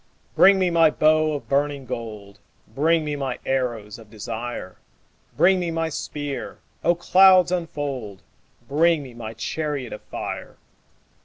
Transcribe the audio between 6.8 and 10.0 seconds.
O clouds unfold! Bring me my chariot